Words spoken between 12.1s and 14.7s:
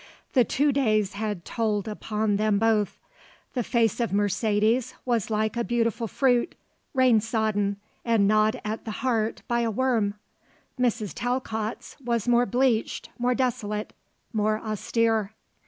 more bleached, more desolate, more